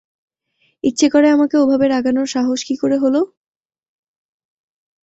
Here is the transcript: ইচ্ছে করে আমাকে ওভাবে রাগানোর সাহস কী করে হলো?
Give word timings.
ইচ্ছে 0.83 1.07
করে 1.09 1.27
আমাকে 1.31 1.55
ওভাবে 1.57 1.85
রাগানোর 1.87 2.27
সাহস 2.27 2.59
কী 2.67 2.75
করে 2.81 2.97
হলো? 3.03 3.21